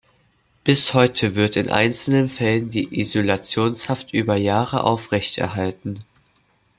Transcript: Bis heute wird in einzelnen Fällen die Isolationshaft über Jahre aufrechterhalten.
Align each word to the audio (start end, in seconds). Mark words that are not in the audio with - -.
Bis 0.63 0.95
heute 0.95 1.35
wird 1.35 1.55
in 1.55 1.69
einzelnen 1.69 2.27
Fällen 2.27 2.71
die 2.71 2.99
Isolationshaft 3.01 4.13
über 4.15 4.35
Jahre 4.35 4.83
aufrechterhalten. 4.83 5.99